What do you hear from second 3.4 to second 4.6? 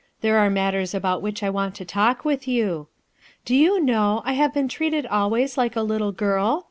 11 Do you know, I have